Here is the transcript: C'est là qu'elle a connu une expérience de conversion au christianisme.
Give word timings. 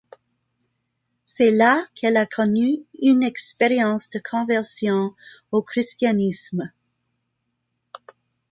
C'est 1.27 1.51
là 1.51 1.85
qu'elle 1.93 2.17
a 2.17 2.25
connu 2.25 2.65
une 3.03 3.21
expérience 3.21 4.09
de 4.09 4.17
conversion 4.17 5.13
au 5.51 5.61
christianisme. 5.61 6.71